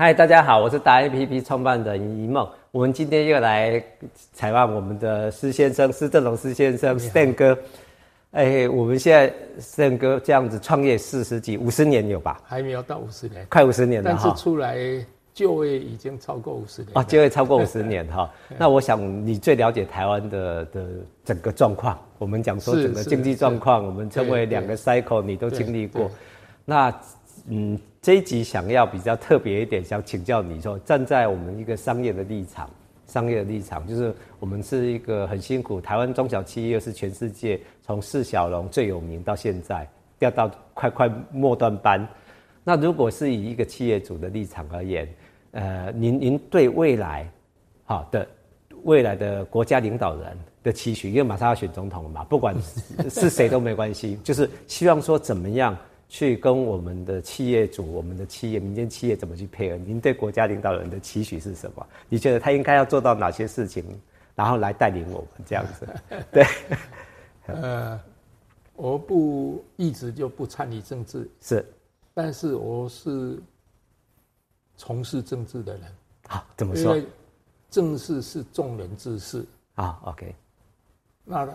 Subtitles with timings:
[0.00, 2.48] 嗨，大家好，我是达 APP 创办人一梦。
[2.70, 3.84] 我们今天又来
[4.32, 7.58] 采访我们的施先生，施正荣施先生，Stan 哥。
[8.30, 12.40] 哎，我们现在 Stan 哥这样子创业四十几、五十年有吧？
[12.46, 14.10] 还没有到五十年，快五十年了。
[14.10, 14.78] 但是出来
[15.34, 18.32] 就业已经超过五十年啊，就业超过五十年哈。
[18.56, 20.86] 那我想你最了解台湾的的
[21.26, 21.98] 整个状况。
[22.16, 26.10] 我们讲说整个经济状况，我们称为两个 cycle，你都经历过。
[26.64, 26.90] 那
[27.48, 27.78] 嗯。
[28.02, 32.70] 这一集想要比较特别一点，想请教你说，站在我们一个商业的立场，
[33.06, 39.86] 商业的立场就是我们是一个很辛苦，台湾中小企业是全世界从释小龙最有名到现在
[40.18, 42.08] 掉到快快末端班。
[42.64, 45.06] 那如果是以一个企业主的立场而言，
[45.50, 47.30] 呃，您您对未来
[47.84, 48.26] 好的
[48.84, 52.56] 未来的国家领导人的期许，因为马上要选总统了嘛，不管
[53.10, 55.76] 是 谁都没关系，就是希望说怎么样。
[56.10, 59.76] 去跟我们的企业主、我们的企业、民间企业怎么去配合？
[59.76, 61.86] 您对国家领导人的期许是什么？
[62.08, 63.84] 你觉得他应该要做到哪些事情，
[64.34, 65.88] 然后来带领我们这样子？
[66.32, 66.44] 对，
[67.46, 67.98] 呃，
[68.74, 71.64] 我不一直就不参与政治，是，
[72.12, 73.40] 但是我是
[74.76, 75.82] 从事政治的人。
[76.26, 76.96] 好，怎么说？
[76.96, 77.08] 因为
[77.70, 79.46] 政治是众人之事
[79.76, 80.00] 啊。
[80.06, 80.34] OK，
[81.24, 81.48] 那。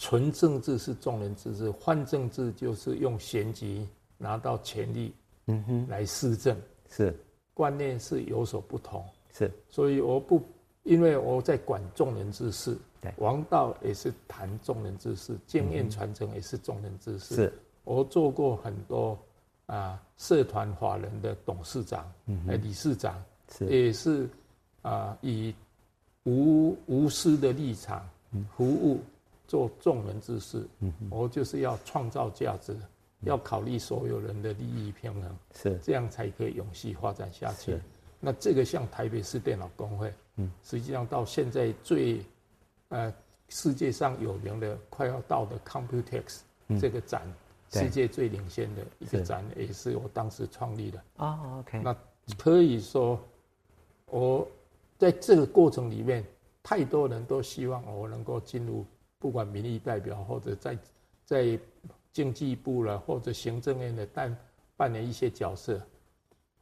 [0.00, 3.84] 纯政治是众人之事，换政治就是用选举
[4.18, 5.14] 拿到权力，
[5.46, 6.54] 嗯哼，来施政，
[6.90, 7.16] 是。
[7.54, 10.40] 观念是有所不同，是，所以我不，
[10.82, 17.52] 因为我在管众人之事，对，王道也是谈众人之事，经验传承也是众人之事，是，
[17.84, 19.18] 我做过很多
[19.66, 24.28] 啊社团法人的董事长，嗯，理事长，是，也是
[24.82, 25.54] 啊以
[26.24, 28.08] 无无私的立场
[28.56, 29.00] 服务。
[29.48, 30.68] 做众人之事，
[31.08, 32.76] 我就是要创造价值，
[33.20, 37.78] 要考虑所有人的利益平衡，是这样才可以永续发展下去。
[38.20, 42.22] 那这个像台北市电脑工会，嗯，实际上到现在最，
[42.88, 43.12] 呃，
[43.48, 46.40] 世界上有名的快要到的 Computex
[46.80, 47.22] 这个展，
[47.70, 51.02] 世界最领先的一个展，也是我当时创立的。
[51.16, 51.80] 啊，OK。
[51.82, 51.96] 那
[52.36, 53.20] 可以说，
[54.06, 54.48] 我
[54.96, 56.24] 在这个过程里面，
[56.62, 58.84] 太多人都希望我能够进入。
[59.20, 60.78] 不管民意代表或者在
[61.24, 61.58] 在
[62.12, 64.36] 经济部了，或者行政院的但
[64.76, 65.80] 扮演一些角色，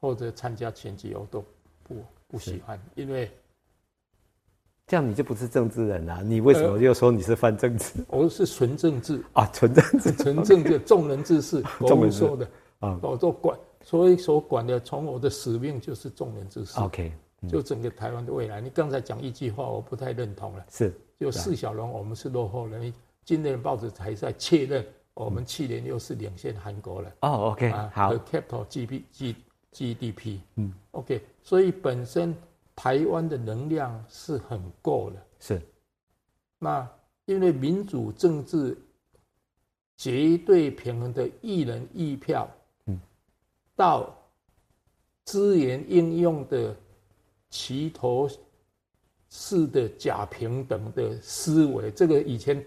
[0.00, 1.44] 或者参加选举，我都
[1.82, 3.30] 不不喜欢，因为
[4.86, 6.22] 这样你就不是政治人啊！
[6.22, 8.00] 你为什么又说你是泛政治？
[8.08, 16.78] 呃、我是纯政治啊，纯政治，纯政治， 众人之事，我们说的啊，我都管，所以所管的，从我的使命就是众人之事。
[16.78, 18.60] OK，、嗯、就整个台湾的未来。
[18.60, 20.64] 你刚才讲一句话，我不太认同了。
[20.70, 20.92] 是。
[21.18, 22.92] 就释小龙，我们是落后人。
[23.24, 24.86] 今天的报纸还在确认，
[25.16, 27.10] 我们去年又是领先韩国了。
[27.22, 28.10] 哦，OK，好。
[28.10, 29.36] 和 capital G P G
[29.72, 32.36] G D P，嗯，OK，所以本身
[32.74, 35.26] 台湾的能量是很够的。
[35.40, 35.62] 是。
[36.58, 36.86] 那
[37.24, 38.76] 因为民主政治
[39.96, 42.46] 绝对平衡的一人一票，
[42.84, 43.00] 嗯，
[43.74, 44.14] 到
[45.24, 46.76] 资源应用的
[47.48, 48.28] 齐头。
[49.28, 52.64] 式的，假平等的思维，这个以前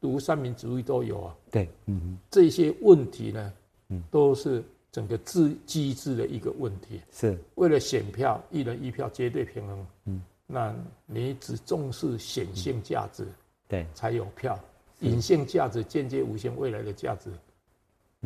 [0.00, 1.36] 读三民主义都有啊。
[1.50, 3.52] 对，嗯，这些问题呢，
[3.88, 4.62] 嗯，都是
[4.92, 7.00] 整个制机制的一个问题。
[7.10, 9.86] 是，为了选票，一人一票绝对平衡。
[10.06, 10.74] 嗯，那
[11.06, 13.26] 你只重视显性价值，
[13.68, 14.58] 对，才有票。
[15.00, 17.30] 隐性价值间接无限未来的价值，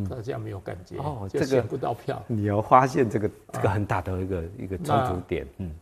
[0.08, 2.22] 大家没有感觉哦，就选不到票。
[2.28, 5.74] 你要发现这个这个很大的一个一个冲突点，嗯。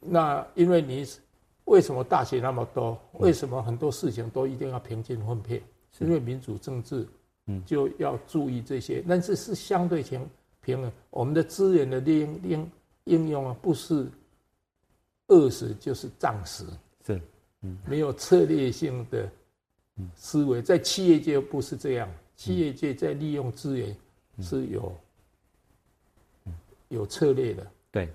[0.00, 1.06] 那因为你
[1.72, 3.00] 为什么大学那么多？
[3.14, 5.62] 为什么很多事情都一定要平均分配？
[5.90, 7.08] 是因为民主政治，
[7.46, 9.02] 嗯，就要注意这些。
[9.08, 10.28] 但是是相对平
[10.60, 12.70] 平衡，我们的资源的利用应
[13.04, 14.06] 应用啊，不是
[15.28, 16.66] 饿死就是胀死，
[17.06, 17.18] 是，
[17.62, 19.26] 嗯，没有策略性的
[20.14, 22.06] 思维，在企业界不是这样。
[22.36, 23.96] 企业界在利用资源
[24.40, 24.94] 是有
[26.88, 28.06] 有策略的，对。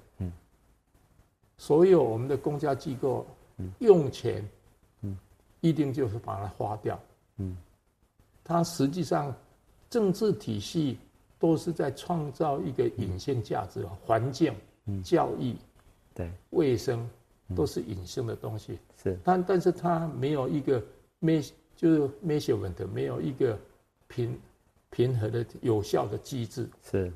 [1.59, 3.25] 所有我们的公家机构
[3.79, 4.47] 用钱，
[5.01, 5.17] 嗯
[5.61, 6.99] 一定就是把它花掉。
[7.37, 7.57] 嗯，
[8.43, 9.35] 它实际上
[9.89, 10.97] 政治体系
[11.39, 14.53] 都是在创造一个隐性价值，环境、
[15.03, 15.55] 教育、
[16.13, 17.09] 对卫生
[17.55, 18.77] 都是隐性的东西。
[19.01, 20.79] 是，但但是它没有一个
[21.19, 21.41] me
[21.75, 23.57] 就是 measurement，没有一个
[24.07, 24.37] 平
[24.89, 26.69] 平和的有效的机制。
[26.83, 27.11] 是，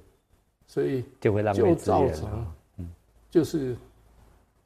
[0.67, 2.45] 所以就会让就造成，
[3.29, 3.75] 就是。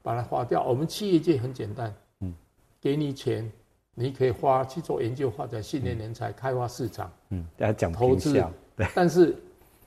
[0.06, 0.62] 把它花掉。
[0.62, 2.32] 我们企业界很简单，嗯，
[2.80, 3.50] 给你钱，
[3.92, 8.32] 你可以花去做研究发展、训练人才、开发市场，嗯，要讲投资。
[8.76, 9.34] 对，但是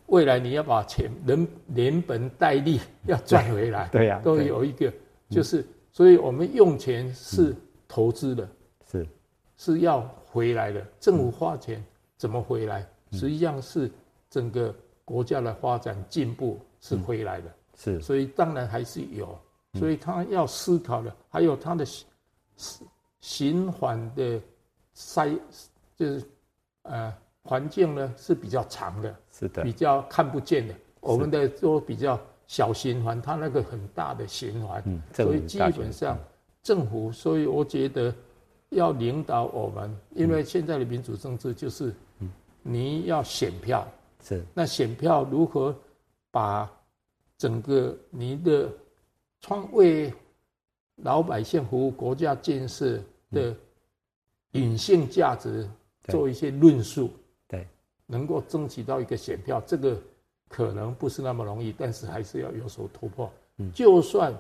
[0.08, 4.92] 未来你要把钱人连本带利 要赚回来，对呀，都有一个，
[5.30, 7.56] 就是，所以我们用钱是
[7.88, 8.50] 投资的，
[8.92, 9.08] 是。
[9.56, 10.86] 是要回来的。
[11.00, 11.82] 政府花钱
[12.18, 12.86] 怎么回来？
[13.14, 13.90] 实际上是
[14.30, 14.76] 整个
[15.06, 19.38] 国家的发展进步是回来的，是，所以当然还是有，
[19.74, 21.86] 所以他要思考的，还有他的
[23.22, 24.42] 循环的
[24.94, 25.30] 塞，
[25.96, 26.24] 就是
[26.84, 27.14] 呃。
[27.42, 30.76] 环境呢是比较长的，是的，比较看不见的。
[31.00, 36.20] 我们的都比较小循环，它那个很大的循环，嗯，所以基本上
[36.62, 38.14] 政府，所以我觉得
[38.70, 41.96] 要领导我们，因为现在的民主政治就是，
[42.62, 43.88] 你要选票，
[44.22, 44.44] 是。
[44.54, 45.74] 那选票如何
[46.30, 46.70] 把
[47.38, 48.70] 整个你的
[49.42, 50.14] 创为
[51.04, 53.00] 老百姓服务、国家建设
[53.32, 53.56] 的
[54.52, 55.70] 隐性价值
[56.06, 57.10] 做一些论述。
[57.48, 57.68] 对。
[58.12, 59.96] 能够争取到一个选票，这个
[60.48, 63.32] 可能不是那么容易，但是还是要有所突破。
[63.58, 64.34] 嗯，就算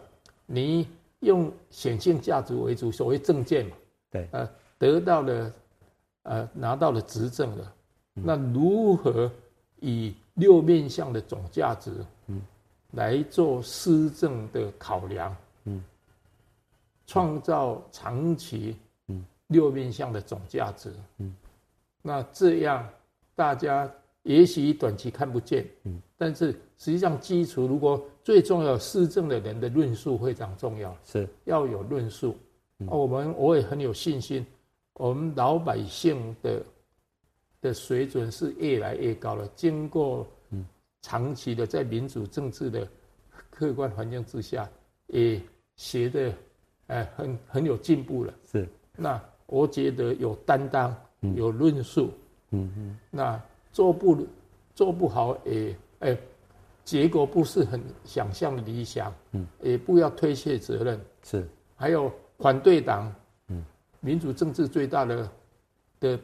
[0.48, 0.88] 你
[1.19, 3.75] 用显性价值为主，所谓政见嘛，
[4.10, 4.50] 对，呃，
[4.80, 5.54] 得到了，
[6.24, 7.74] 呃，拿到了执政了，
[8.16, 9.31] 那如何
[9.81, 12.06] 以六面向的总价值，嗯，
[12.92, 15.84] 来做施政的考量，嗯，
[17.06, 18.76] 创造长期，
[19.08, 21.36] 嗯，六面向的总价值，嗯，
[22.02, 22.88] 那这样。
[23.36, 23.90] 大家
[24.24, 32.36] 也许短期看不见，嗯，但是实际上基础，如果最重要施政的人的论述非常重要，是要有论述。
[32.86, 34.46] 我们我也很有信心，
[34.96, 36.62] 我们老百姓的
[37.62, 39.48] 的水准是越来越高了。
[39.56, 40.28] 经过
[41.01, 42.88] 长期的在民主政治的
[43.50, 44.69] 客观环境之下，
[45.07, 45.42] 也
[45.75, 46.34] 学的
[46.88, 48.34] 哎很很有进步了。
[48.51, 50.96] 是，那我觉得有担当，
[51.36, 52.12] 有论述。
[52.51, 53.42] 嗯嗯，那
[53.72, 54.25] 做不
[54.74, 56.18] 做不好，也哎，
[56.84, 61.00] 结果不是很想象的理想，嗯，也不要推卸责任。
[61.24, 63.13] 是，还有反对党，
[63.50, 63.63] 嗯，
[64.00, 65.31] 民主政治最大的
[66.00, 66.19] 的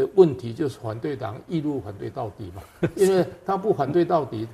[0.00, 2.62] 的问题就是反对党一路反对到底嘛，
[2.96, 4.46] 因为他不反对到底，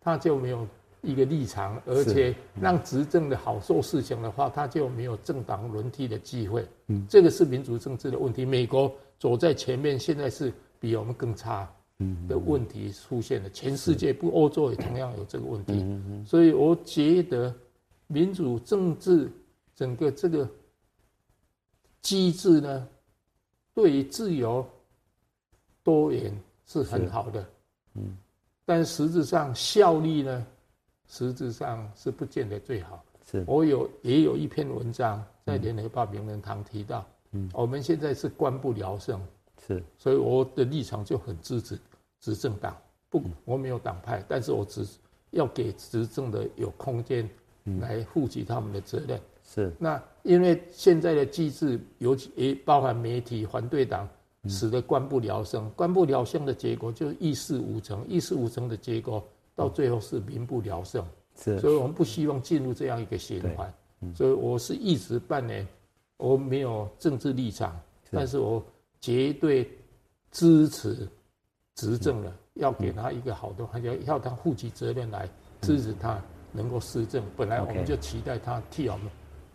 [0.00, 0.66] 他就没有
[1.02, 6.66] 一个立场，而且让执政的好做事情的话，他就没有政党轮替的机会。
[6.88, 8.44] 嗯，这个是民主政治的问题。
[8.44, 10.52] 美国走在前面，现在是。
[10.82, 11.70] 比我们更差
[12.26, 15.84] 的问题出现了，全世界不，欧洲也同样有这个问题，
[16.26, 17.54] 所以我觉得
[18.06, 19.30] 民主政治
[19.76, 20.48] 整个这个
[22.00, 22.88] 机制呢，
[23.74, 24.66] 对于自由
[25.82, 26.32] 多元
[26.66, 27.46] 是很好的，
[27.94, 28.16] 嗯，
[28.64, 30.46] 但实质上效率呢，
[31.08, 33.02] 实质上是不见得最好。
[33.30, 39.20] 是我有也有一篇文章在联合报名人堂提到，嗯，我们现在是官不聊生。
[39.66, 41.78] 是，所以我的立场就很支持
[42.18, 42.76] 执政党。
[43.08, 44.86] 不，我没有党派，但是我只
[45.30, 47.28] 要给执政的有空间
[47.80, 49.20] 来负起他们的责任。
[49.44, 54.08] 是，那因为现在的机制，尤其也包含媒体、反对党，
[54.48, 55.70] 使得官不聊生。
[55.76, 59.22] 官不聊生的结果就是议事无成，议事无成的结果
[59.54, 61.04] 到最后是民不聊生。
[61.36, 63.72] 是，所以我们不希望进入这样一个循环。
[64.14, 65.66] 所以我是一直扮演，
[66.16, 67.78] 我没有政治立场，
[68.10, 68.62] 但是我。
[69.02, 69.66] 绝对
[70.30, 71.08] 支持
[71.74, 75.26] 执政的，要给他一个好的环境，要他负起责任来
[75.62, 76.22] 支持他
[76.52, 77.24] 能够施政。
[77.34, 79.06] 本来我们就期待他替我们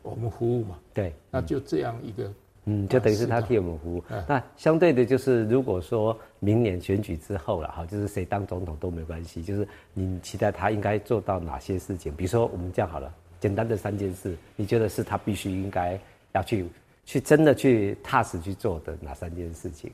[0.02, 0.80] 我们服务嘛。
[0.96, 2.34] 对，那就这样一个，
[2.66, 4.04] 嗯，就等于是他替我们服务。
[4.28, 12.14] 那相对的，就是如果说明年选举之后了哈，就是谁当总统都没关系，就是你期待他应该做到哪些事情？
[12.16, 16.00] 比如说我们这样好了，简单的三件事，你觉得是他必须应该
[16.34, 16.66] 要去？
[17.08, 19.92] 去真的去踏实去做的哪三件事情？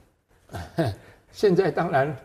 [1.34, 2.16] 现在当然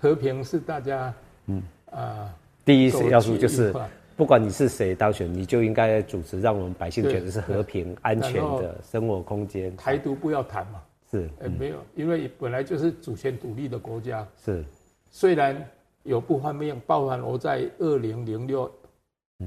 [0.00, 1.14] 和平是大家
[1.46, 2.34] 嗯啊
[2.64, 3.72] 第一要素就是，
[4.16, 9.76] 不管你是谁当选，你就应该主持让我们百姓觉得是和平安全的生活空间。
[9.76, 14.26] 台独不要谈嘛，是呃没有，因为本来就是主权独立的国家。
[14.44, 14.64] 是，
[15.10, 15.56] 虽然
[16.02, 18.70] 有不方便，包含我在二零零六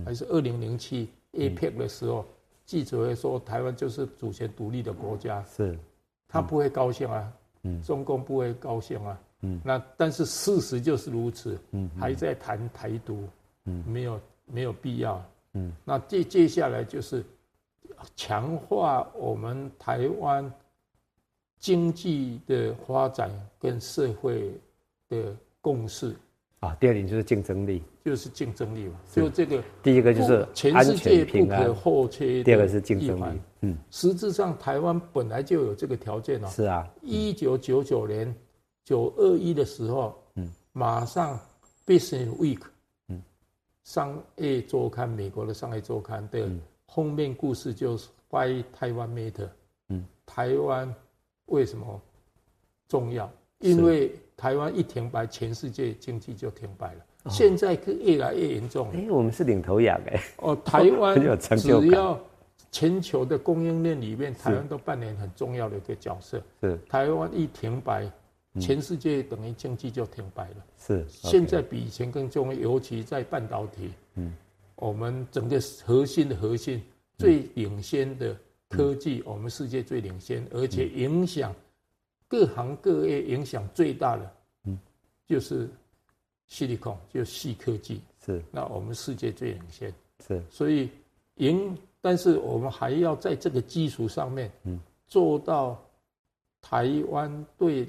[0.06, 2.26] 还是二零零七 APEC 的时候。
[2.66, 5.80] 记者会说台湾就是主权独立的国家，是，
[6.28, 7.32] 他不会高兴啊，
[7.64, 13.24] 嗯，中共不会高兴啊，嗯，那但是事实就是如此，嗯，还在谈台独，
[13.68, 14.20] 嗯，没有
[14.52, 15.24] 没有必要，
[15.54, 17.24] 嗯，那接接下来就是
[18.16, 20.52] 强化我们台湾
[21.60, 24.52] 经济的发展跟社会
[25.10, 26.16] 的共识。
[26.60, 29.00] 啊，第二点就是竞争力，就是竞争力嘛。
[29.12, 32.44] 就这个，第一个就是全世界不可或缺。
[32.44, 33.40] 第二个是竞争力。
[33.62, 36.48] 嗯，实质上台湾本来就有这个条件哦。
[36.48, 38.34] 是啊，一九九九年
[38.84, 41.40] 九二一的时候，嗯，马上
[41.86, 42.72] Business Week，嗯，
[43.88, 46.46] 商业周刊，美国的商业周刊的
[46.90, 49.48] 封面故事就是 Why Taiwan Matter，
[49.88, 50.94] 嗯，台湾
[51.46, 52.02] 为什么
[52.90, 53.32] 重要？
[53.60, 57.06] 因为台湾一停摆，全世界经济就停摆了。
[57.24, 58.92] 哦、现在越来越严重。
[58.92, 60.22] 哎，我们是领头羊哎。
[60.40, 61.16] 哦，台湾
[61.58, 62.20] 只要
[62.70, 66.44] 全球的供应链里面，台湾都扮演很重要的一个角色。
[66.60, 66.78] 是。
[66.90, 68.06] 台湾一停摆，
[68.60, 70.66] 全世界等于经济就停摆了。
[70.78, 71.06] 是。
[71.10, 73.92] 现在比以前更重要，尤其在半导体。
[74.16, 74.34] 嗯。
[74.76, 76.82] 我们整个核心的核心
[77.18, 78.38] 最领先的
[78.70, 81.54] 科技，我们世界最领先，而且影响。
[82.30, 84.32] 各行各业影响最大的，
[84.66, 84.78] 嗯，
[85.26, 85.70] 就是
[86.50, 88.02] Silicon，就细科技。
[88.26, 89.94] 是，那我们世界最领先。
[90.28, 90.90] 是，所以
[91.36, 94.78] 赢，但是我们还要在这个基础上面，嗯，
[95.08, 95.82] 做到
[96.62, 97.88] 台湾对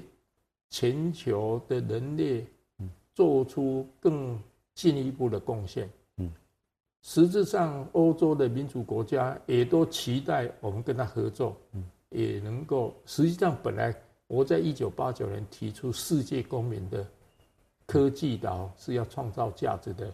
[0.69, 2.45] 全球的人类，
[2.79, 4.39] 嗯，做出更
[4.73, 5.89] 进一步的贡献。
[6.17, 6.31] 嗯，
[7.01, 13.95] 实质上，欧洲的民主国家也都期待我们跟他合作，嗯，也能够，实际上本来。
[14.27, 17.03] 我在一九八九年提出世界公民的
[17.87, 20.13] 科技岛是要创造价值的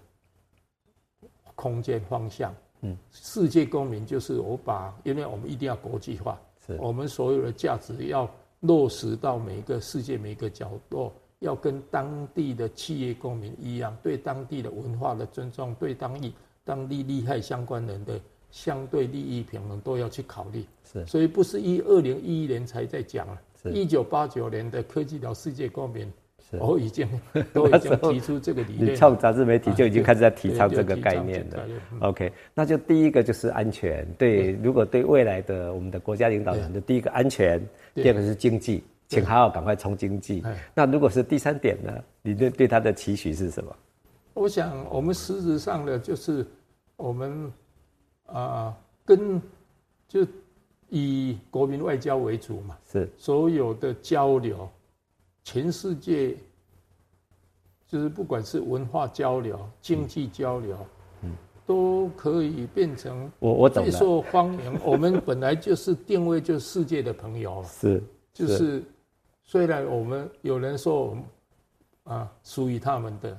[1.53, 2.55] 空间方向。
[2.79, 6.39] 嗯，世界公民就是我把，因为我们一定要国际化，
[6.79, 8.25] 我们所有的价值要
[8.65, 18.19] 落实到每一个世界每一个角落，要跟当地的企业公民一样，对当地的文化的尊重，对当地当地利害相关人的
[18.51, 20.65] 相对利益平衡都要去考虑。
[20.91, 23.41] 是，所以不是一二零一一年才在讲了。
[23.73, 26.11] 一九八九年的科技岛世界公民，
[26.51, 27.07] 我已经
[27.53, 28.93] 都已经提出这个理念。
[28.93, 31.67] 你创杂志媒体就已经开始在提倡这个概念了。
[31.99, 34.07] OK，那就第一个就是安全。
[34.17, 37.61] 对，如果对未来的我们的国家领导人的第一个安全，
[37.93, 40.43] 第二个是经济，请好好赶快冲经济。
[40.73, 41.93] 那如果是第三点呢？
[42.21, 43.75] 你对对他的期许是什么？
[44.33, 46.45] 我想，我们实质上的就是
[46.95, 47.51] 我们
[48.25, 48.75] 啊，
[49.05, 49.41] 跟
[50.07, 50.25] 就。
[50.89, 54.69] 以国民外交为主嘛，是所有的交流，
[55.45, 56.35] 全世界
[57.87, 60.75] 就是不管是文化交流、经济交流，
[61.21, 61.31] 嗯，
[61.67, 64.77] 都可以变成我我最受欢迎。
[64.83, 68.83] 我们本来就是定位就是世界的朋友，是就是
[69.43, 71.23] 虽然我们有人说我们
[72.05, 73.37] 啊属于他们的，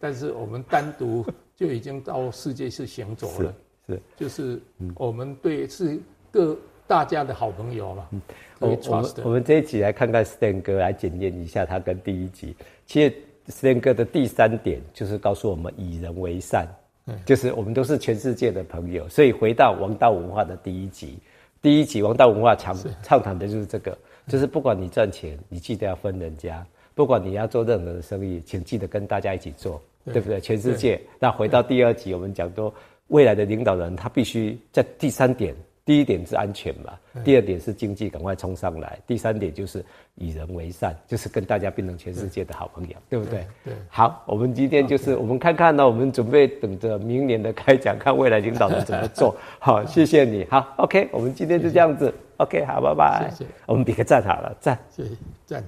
[0.00, 1.24] 但是我们单独
[1.54, 3.54] 就已经到世界去行走了，
[3.86, 4.60] 是就是
[4.96, 5.96] 我们对是
[6.32, 6.58] 各。
[6.86, 8.08] 大家的好朋友了。
[8.12, 8.20] 嗯，
[8.60, 12.54] 我我们我们这一集来看看 Stan 哥来检验一下他跟第一集。
[12.86, 13.14] 其实
[13.48, 16.66] Stan 哥的第三点就是告诉我们以人为善，
[17.06, 19.08] 嗯，就是我们都是全世界的朋友。
[19.08, 21.18] 所以回到王道文化的第一集，
[21.60, 23.96] 第一集王道文化常畅谈的就是这个，
[24.28, 26.64] 就是不管你赚钱，你记得要分人家；
[26.94, 30.40] 不管你要做任何的生意，请记得跟大家一起做，对不对？
[30.40, 31.00] 全世界。
[31.18, 32.72] 那回到第二集，我们讲说
[33.08, 35.52] 未来的领导人他必须在第三点。
[35.86, 36.92] 第一点是安全嘛，
[37.24, 39.84] 第二点是经济赶快冲上来，第三点就是
[40.16, 43.46] 以人为善，就是跟大家变成全世界的好朋友，对，对不对？
[43.64, 43.72] 对。
[43.88, 49.36] 好，我们今天就是我们看看呢，我们准备等着明年的开讲，看未来领导人怎么做。
[49.60, 50.44] 好，谢谢你。
[50.50, 52.12] 好，OK，我们今天就这样子。
[52.38, 53.30] OK，好，拜拜。
[53.30, 53.50] 谢谢。
[53.64, 54.76] 我们比个赞好了，赞。
[54.90, 55.10] 谢谢，
[55.46, 55.64] 赞。